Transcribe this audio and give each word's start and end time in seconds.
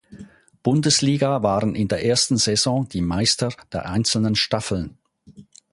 Bundesliga 0.63 1.43
waren 1.43 1.75
in 1.75 1.87
der 1.87 2.03
ersten 2.03 2.37
Saison 2.39 2.89
die 2.89 3.01
Meister 3.01 3.53
der 3.71 3.85
einzelnen 3.87 4.33
Staffeln. 4.35 4.97